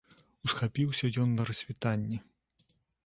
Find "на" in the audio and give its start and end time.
1.41-1.45